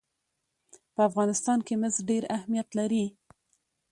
په 0.93 1.01
افغانستان 1.09 1.59
کې 1.67 1.73
مس 1.81 1.95
ډېر 2.09 2.23
اهمیت 2.35 2.69
لري. 2.79 3.05